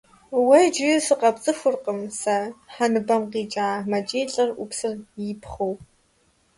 —Уэ 0.45 0.57
иджыри 0.67 1.05
сыкъэпцӏыхуркъым 1.05 1.99
сэ, 2.19 2.37
хьэ 2.73 2.85
ныбэм 2.91 3.23
къикӀа!— 3.31 3.69
мэкӏий 3.89 4.25
лӏыр 4.31 4.49
ӏупсыр 4.55 4.93
ипхъыу. 5.31 5.73